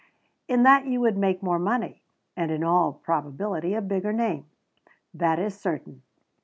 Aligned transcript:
In 0.47 0.63
that 0.63 0.87
you 0.87 0.99
would 1.01 1.15
make 1.15 1.43
more 1.43 1.59
money, 1.59 2.01
and, 2.35 2.49
in 2.49 2.63
all 2.63 2.91
probability, 2.91 3.75
a 3.75 3.83
bigger 3.83 4.11
name. 4.11 4.47
That 5.13 5.37
is 5.37 5.55
certain. 5.55 6.01